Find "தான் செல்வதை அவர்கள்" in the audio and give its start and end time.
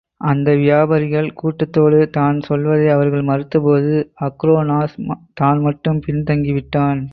2.09-3.23